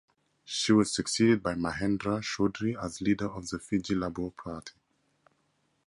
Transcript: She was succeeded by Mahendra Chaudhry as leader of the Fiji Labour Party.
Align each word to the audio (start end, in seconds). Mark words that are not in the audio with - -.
She 0.45 0.71
was 0.71 0.91
succeeded 0.91 1.43
by 1.43 1.53
Mahendra 1.53 2.23
Chaudhry 2.23 2.75
as 2.75 3.01
leader 3.01 3.29
of 3.31 3.49
the 3.49 3.59
Fiji 3.59 3.93
Labour 3.93 4.31
Party. 4.31 4.73